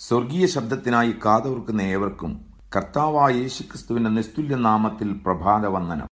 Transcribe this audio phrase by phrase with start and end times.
[0.00, 2.32] സ്വർഗീയ ശബ്ദത്തിനായി കാതോർക്കുന്ന ഏവർക്കും
[2.74, 6.08] കർത്താവായ യേശുക്രിസ്തുവിന്റെ നിസ്തുല്യ നാമത്തിൽ പ്രഭാതവന്ദനം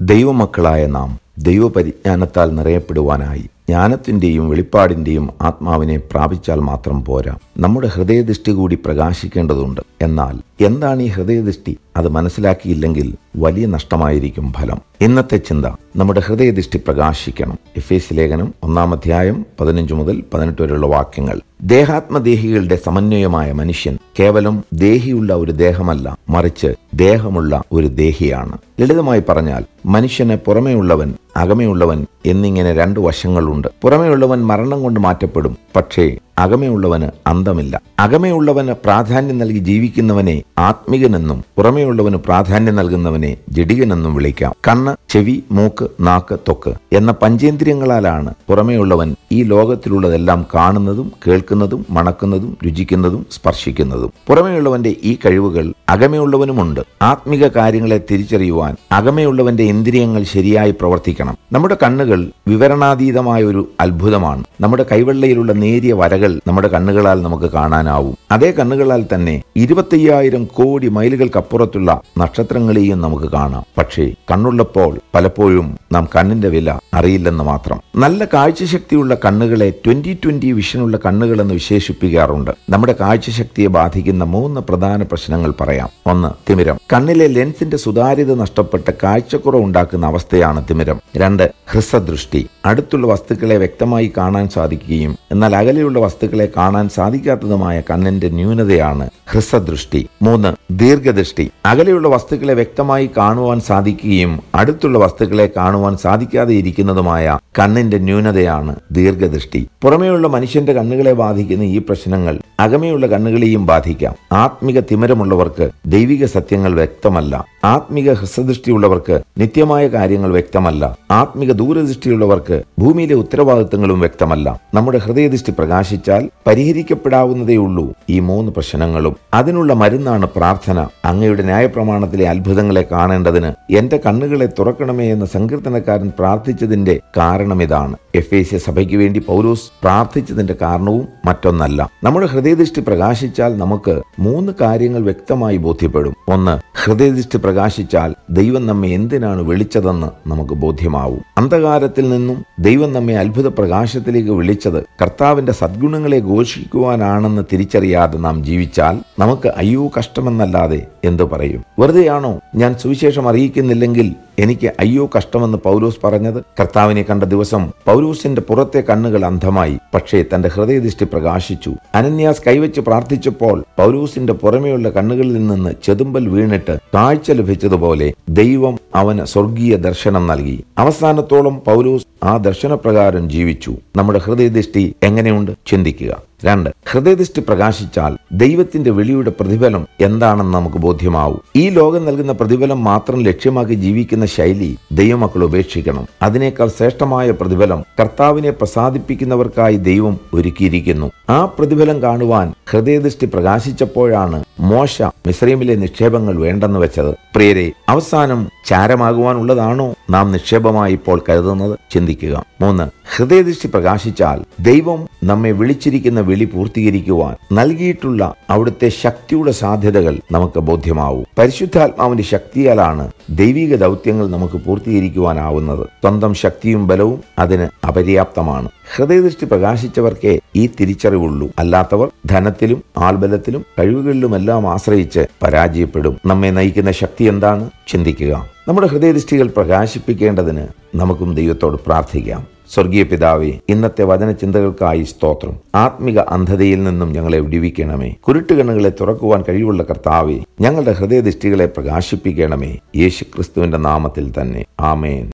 [0.00, 7.36] ദൈവമക്കളായ നാം ദൈവപരിജ്ഞാനത്താൽ നിറയപ്പെടുവാനായി ജ്ഞാനത്തിന്റെയും വെളിപ്പാടിന്റെയും ആത്മാവിനെ പ്രാപിച്ചാൽ മാത്രം പോരാ.
[7.58, 9.80] നമ്മുടെ ഹൃദയദൃഷ്ടി കൂടി പ്രകാശിക്കേണ്ടതുണ്ട്.
[10.02, 11.76] എന്നാൽ എന്താണ് ഈ ഹൃദയദൃഷ്ടി?
[11.96, 14.78] അത് മനസ്സിലാക്കിയില്ലെങ്കിൽ വലിയ നഷ്ടമായിരിക്കും ഫലം.
[15.00, 15.66] ഇന്നത്തെ ചിന്ത
[15.96, 17.58] നമ്മുടെ ഹൃദയദൃഷ്ടി പ്രകാശിക്കണം.
[17.76, 21.40] എഫ് എസ് ലേഖനം ഒന്നാം അധ്യായം പതിനഞ്ച് മുതൽ പതിനെട്ട് വരെയുള്ള വാക്യങ്ങൾ.
[21.62, 28.58] ദേഹാത്മദേഹികളുടെ സമന്വയമായ മനുഷ്യൻ കേവലം ദേഹിയുള്ള ഒരു ദേഹമല്ല മറിച്ച് ദേഹമുള്ള ഒരു ദേഹിയാണ്.
[28.80, 33.68] ലളിതമായി പറഞ്ഞാൽ മനുഷ്യന് പുറമേയുള്ളവൻ അകമയുള്ളവൻ എന്നിങ്ങനെ രണ്ട് വശങ്ങളുണ്ട്.
[33.82, 37.80] പുറമേയുള്ളവൻ മരണം കൊണ്ട് മാറ്റപ്പെടും പക്ഷേ അകമയുള്ളവന് അന്തമില്ല.
[37.98, 44.54] അകമയുള്ളവന് പ്രാധാന്യം നൽകി ജീവിക്കുന്നവനെ ആത്മികനെന്നും പുറമേയുള്ളവന് പ്രാധാന്യം നൽകുന്നവനെ ജഡികനെന്നും വിളിക്കാം.
[44.68, 54.12] കണ്ണ് ചെവി മൂക്ക് നാക്ക് തൊക്ക് എന്ന പഞ്ചേന്ദ്രിയങ്ങളാലാണ് പുറമേയുള്ളവൻ ഈ ലോകത്തിലുള്ളതെല്ലാം കാണുന്നതും കേൾക്കുന്നതും മണക്കുന്നതും രുചിക്കുന്നതും സ്പർശിക്കുന്നതും.
[54.26, 56.80] പുറമേയുള്ളവന്റെ ഈ കഴിവുകൾ അകമയുള്ളവനുമുണ്ട്.
[57.02, 61.36] ആത്മിക കാര്യങ്ങളെ തിരിച്ചറിയുവാൻ അകമയുള്ളവന്റെ ഇന്ദ്രിയങ്ങൾ ശരിയായി പ്രവർത്തിക്കണം.
[61.52, 64.44] നമ്മുടെ കണ്ണുകൾ വിവരണാതീതമായ ഒരു അത്ഭുതമാണ്.
[64.60, 68.16] നമ്മുടെ കൈവെള്ളയിലുള്ള നേരിയ വരകൾ നമ്മുടെ കണ്ണുകളാൽ നമുക്ക് കാണാനാവും.
[68.30, 73.64] അതേ കണ്ണുകളാൽ തന്നെ ഇരുപത്തയ്യായിരം കോടി മൈലുകൾക്കപ്പുറത്തുള്ള നക്ഷത്രങ്ങളെയും നമുക്ക് കാണാം.
[73.78, 77.80] പക്ഷേ കണ്ണുള്ളപ്പോൾ പലപ്പോഴും നാം കണ്ണിന്റെ വില അറിയില്ലെന്ന് മാത്രം.
[77.96, 82.50] നല്ല കാഴ്ചശക്തിയുള്ള കണ്ണുകളെ ട്വന്റി ട്വന്റി വിഷനുള്ള കണ്ണുകൾ എന്ന് വിശേഷിപ്പിക്കാറുണ്ട്.
[82.70, 85.88] നമ്മുടെ കാഴ്ചശക്തിയെ ബാധിക്കുന്ന മൂന്ന് പ്രധാന പ്രശ്നങ്ങൾ പറയാം.
[86.06, 86.75] ഒന്ന് തിമിരം.
[86.92, 91.00] കണ്ണിലെ ലെൻസിന്റെ സുതാര്യത നഷ്ടപ്പെട്ട് കാഴ്ചക്കുറവ് ഉണ്ടാക്കുന്ന അവസ്ഥയാണ് തിമിരം.
[91.16, 92.46] രണ്ട് ഹ്രസ്വദൃഷ്ടി.
[92.64, 100.06] അടുത്തുള്ള വസ്തുക്കളെ വ്യക്തമായി കാണാൻ സാധിക്കുകയും എന്നാൽ അകലെയുള്ള വസ്തുക്കളെ കാണാൻ സാധിക്കാത്തതുമായ കണ്ണിന്റെ ന്യൂനതയാണ് ഹ്രസ്വദൃഷ്ടി.
[100.22, 101.50] മൂന്ന് ദീർഘദൃഷ്ടി.
[101.66, 109.68] അകലെയുള്ള വസ്തുക്കളെ വ്യക്തമായി കാണുവാൻ സാധിക്കുകയും അടുത്തുള്ള വസ്തുക്കളെ കാണുവാൻ സാധിക്കാതെ ഇരിക്കുന്നതുമായ കണ്ണിന്റെ ന്യൂനതയാണ് ദീർഘദൃഷ്ടി.
[109.82, 114.14] പുറമേയുള്ള മനുഷ്യന്റെ കണ്ണുകളെ ബാധിക്കുന്ന ഈ പ്രശ്നങ്ങൾ അകമയുള്ള കണ്ണുകളെയും ബാധിക്കാം.
[114.32, 117.44] ആത്മിക തിമരമുള്ളവർക്ക് ദൈവിക സത്യങ്ങൾ വ്യക്തമല്ല.
[117.64, 120.98] ആത്മിക ഹ്രസ്വദൃഷ്ടിയുള്ളവർക്ക് നിത്യമായ കാര്യങ്ങൾ വ്യക്തമല്ല.
[121.10, 124.60] ആത്മിക ദൂരദൃഷ്ടിയുള്ളവർക്ക് ഭൂമിയിലെ ഉത്തരവാദിത്തങ്ങളും വ്യക്തമല്ല.
[124.74, 129.16] നമ്മുടെ ഹൃദയദൃഷ്ടി പ്രകാശിച്ചാൽ പരിഹരിക്കപ്പെടാവുന്നതേയുള്ളൂ ഈ മൂന്ന് പ്രശ്നങ്ങളും.
[129.34, 130.86] അതിനുള്ള മരുന്നാണ് പ്രാർത്ഥന.
[131.04, 137.96] അങ്ങയുടെ ന്യായപ്രമാണത്തിലെ അത്ഭുതങ്ങളെ കാണേണ്ടതിന് എന്റെ കണ്ണുകളെ തുറക്കണമേ എന്ന് സങ്കീർത്തനക്കാരൻ പ്രാർത്ഥിച്ചതിന്റെ കാരണം ഇതാണ്.
[138.16, 141.90] എഫ് എ സഭയ്ക്ക് വേണ്ടി പൗലോസ് പ്രാർത്ഥിച്ചതിന്റെ കാരണവും മറ്റൊന്നല്ല.
[142.04, 146.14] നമ്മുടെ ഹൃദയദൃഷ്ടി പ്രകാശിച്ചാൽ നമുക്ക് മൂന്ന് കാര്യങ്ങൾ വ്യക്തമായി ബോധ്യപ്പെടും.
[146.28, 151.22] ഒന്ന് ഹൃദയദൃഷ്ടി പ്രകാശിച്ചാൽ ദൈവം നമ്മെ എന്തിനാണ് വിളിച്ചതെന്ന് നമുക്ക് ബോധ്യമാവും.
[151.38, 159.90] അന്ധകാരത്തിൽ നിന്നും ദൈവം നമ്മെ അത്ഭുത പ്രകാശത്തിലേക്ക് വിളിച്ചത് കർത്താവിന്റെ സദ്ഗുണങ്ങളെ ഘോഷിക്കുവാനാണെന്ന് തിരിച്ചറിയാതെ നാം ജീവിച്ചാൽ നമുക്ക് അയ്യോ
[159.98, 161.64] കഷ്ടമെന്നല്ലാതെ എന്തു പറയും?
[161.78, 162.40] വെറുതെയാണോ?
[162.54, 166.44] ഞാൻ സുവിശേഷം അറിയിക്കുന്നില്ലെങ്കിൽ എനിക്ക് അയ്യോ കഷ്ടമെന്ന് പൗലോസ് പറഞ്ഞത്?
[166.60, 169.78] കർത്താവിനെ കണ്ട ദിവസം പൗലോസിന്റെ പുറത്തെ കണ്ണുകൾ അന്ധമായി.
[169.94, 171.72] പക്ഷേ തന്റെ ഹൃദയദൃഷ്ടി പ്രകാശിച്ചു.
[171.94, 180.26] അനന്യാസ് കൈവച്ച് പ്രാർത്ഥിച്ചപ്പോൾ പൗലോസിന്റെ പുറമെയുള്ള കണ്ണുകളിൽ നിന്ന് ചെതുമ്പൽ വീണിട്ട് കാഴ്ച ലഭിച്ചതുപോലെ ദൈവം അവന് സ്വർഗീയ ദർശനം
[180.26, 180.64] നൽകി.
[180.78, 183.76] അവസാനത്തോളം പൗലോസ് ആ ദർശനപ്രകാരം ജീവിച്ചു.
[183.96, 185.52] നമ്മുടെ ഹൃദയദൃഷ്ടി എങ്ങനെയുണ്ട്?
[185.66, 186.22] ചിന്തിക്കുക.
[186.44, 191.40] രണ്ട് ഹൃദയദൃഷ്ടി പ്രകാശിച്ചാൽ ദൈവത്തിന്റെ വെളിയുടെ പ്രതിഫലം എന്താണെന്ന് നമുക്ക് ബോധ്യമാവും.
[191.56, 196.06] ഈ ലോകം നൽകുന്ന പ്രതിഫലം മാത്രം ലക്ഷ്യമാക്കി ജീവിക്കുന്ന ശൈലി ദൈവമക്കൾ ഉപേക്ഷിക്കണം.
[196.22, 201.10] അതിനേക്കാൾ ശ്രേഷ്ഠമായ പ്രതിഫലം കർത്താവിനെ പ്രസാദിപ്പിക്കുന്നവർക്കായി ദൈവം ഒരുക്കിയിരിക്കുന്നു.
[201.30, 207.14] ആ പ്രതിഫലം കാണുവാൻ ഹൃദയദൃഷ്ടി പ്രകാശിച്ചപ്പോഴാണ് മോശ മിശ്രീമിലെ നിക്ഷേപങ്ങൾ വേണ്ടെന്ന് വെച്ചത്.
[207.34, 211.78] പ്രിയരെ അവസാനം ചാരമാകുവാനുള്ളതാണോ നാം നിക്ഷേപമായി ഇപ്പോൾ കരുതുന്നത്?
[211.90, 212.44] ചിന്തിക്കുക.
[212.60, 221.26] മൂന്ന് ഹൃദയദൃഷ്ടി പ്രകാശിച്ചാൽ ദൈവം നമ്മെ വിളിച്ചിരിക്കുന്ന വിളി പൂർത്തീകരിക്കുവാൻ നൽകിയിട്ടുള്ള അവിടുത്തെ ശക്തിയുടെ സാധ്യതകൾ നമുക്ക് ബോധ്യമാവും.
[221.38, 225.84] പരിശുദ്ധാത്മാവിന്റെ ശക്തിയാലാണ് ദൈവിക ദൗത്യങ്ങൾ നമുക്ക് പൂർത്തീകരിക്കുവാനാവുന്നത്.
[225.84, 228.68] സ്വന്തം ശക്തിയും ബലവും അതിന് അപര്യാപ്തമാണ്.
[228.96, 231.50] ഹൃദയദൃഷ്ടി പ്രകാശിച്ചവർക്കേ ഈ തിരിച്ചറിവുള്ളൂ.
[231.58, 236.20] അല്ലാത്തവർ ധനത്തിലും ആൾബലത്തിലും കഴിവുകളിലുമെല്ലാം ആശ്രയിച്ച് പരാജയപ്പെടും.
[236.26, 237.70] നമ്മെ നയിക്കുന്ന ശക്തി എന്താണ്?
[237.88, 238.46] ചിന്തിക്കുക.
[238.68, 242.55] നമ്മുടെ ഹൃദയദൃഷ്ടികൾ പ്രകാശിപ്പിക്കേണ്ടതിന് നമുക്കും ദൈവത്തോട് പ്രാർത്ഥിക്കാം.
[242.74, 245.56] സ്വർഗീയ പിതാവേ ഇന്നത്തെ വചന ചിന്തകൾക്കായി സ്തോത്രം.
[245.74, 248.10] ആത്മിക അന്ധതയിൽ നിന്നും ഞങ്ങളെ വിടിവിക്കണമേ.
[248.10, 252.76] കുരുട്ടുകണ്ണുകളെ തുറക്കുവാൻ കഴിവുള്ള കർത്താവേ ഞങ്ങളുടെ ഹൃദയദൃഷ്ടികളെ പ്രകാശിപ്പിക്കണമേ.
[252.96, 254.64] യേശു ക്രിസ്തുവിന്റെ നാമത്തിൽ തന്നെ.
[254.80, 255.32] ആമേൻ.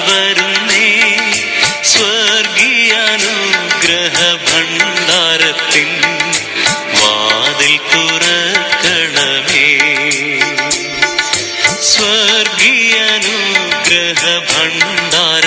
[13.14, 15.46] अनुग्रह भण्डार